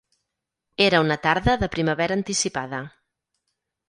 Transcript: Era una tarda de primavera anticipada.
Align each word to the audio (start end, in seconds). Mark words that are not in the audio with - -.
Era 0.85 1.01
una 1.03 1.17
tarda 1.27 1.55
de 1.63 1.69
primavera 1.75 2.17
anticipada. 2.21 2.81